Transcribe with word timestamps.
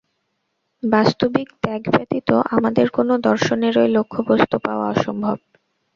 বাস্তবিক 0.83 1.47
ত্যাগ 1.61 1.81
ব্যতীত 1.91 2.29
আমাদের 2.51 2.87
কোন 2.89 3.09
দর্শনেরই 3.19 3.89
লক্ষ্য 3.89 4.19
বস্তু 4.29 4.55
পাওয়া 4.59 4.85
অসম্ভব। 4.89 5.37